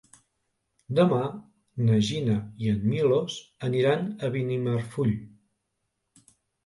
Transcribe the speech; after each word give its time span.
Demà 0.99 1.19
na 1.89 1.99
Gina 2.07 2.39
i 2.65 2.73
en 2.77 2.81
Milos 2.93 3.37
aniran 3.71 4.09
a 4.25 4.31
Benimarfull. 4.37 5.15